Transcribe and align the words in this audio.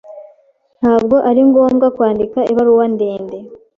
Ntabwo 0.81 1.15
ari 1.29 1.41
ngombwa 1.49 1.87
kwandika 1.95 2.39
ibaruwa 2.51 2.85
ndende. 2.93 3.37